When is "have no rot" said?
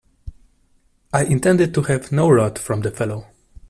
1.83-2.57